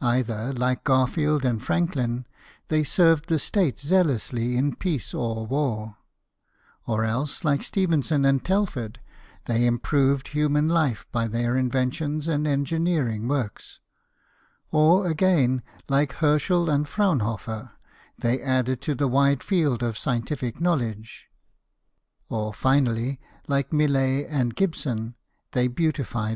Either, 0.00 0.52
like 0.52 0.84
Gar 0.84 1.08
field 1.08 1.44
and 1.44 1.60
Franklin, 1.60 2.26
they 2.68 2.84
served 2.84 3.26
the 3.28 3.40
State 3.40 3.80
zealously 3.80 4.56
in 4.56 4.76
peace 4.76 5.12
or 5.12 5.48
war; 5.48 5.96
or 6.86 7.04
else, 7.04 7.42
like 7.42 7.60
Stephen 7.60 8.00
son 8.00 8.24
and 8.24 8.44
Telford, 8.44 9.00
they 9.46 9.66
improved 9.66 10.28
human 10.28 10.68
life 10.68 11.08
by 11.10 11.26
their 11.26 11.56
inventions 11.56 12.28
and 12.28 12.46
engineering 12.46 13.26
works; 13.26 13.80
or, 14.70 15.08
again, 15.08 15.60
like 15.88 16.12
Herschel 16.12 16.70
and 16.70 16.86
Fraunhofer, 16.88 17.72
they 18.16 18.40
added 18.40 18.80
to 18.82 18.94
the 18.94 19.08
wide 19.08 19.42
field 19.42 19.82
of 19.82 19.98
scientific 19.98 20.60
knowledge; 20.60 21.26
or 22.28 22.54
finally, 22.54 23.18
like 23.48 23.72
Millet 23.72 24.28
and 24.30 24.54
Gibson, 24.54 25.16
they 25.50 25.66
beautified 25.66 25.72
THOMAS 25.74 26.04
EDWARD, 26.04 26.14
SHOEMAKER. 26.14 26.32